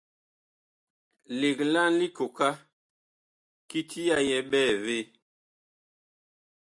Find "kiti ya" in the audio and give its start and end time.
3.69-4.17